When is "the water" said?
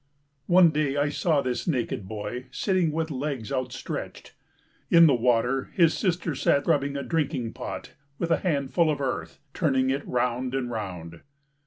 5.05-5.69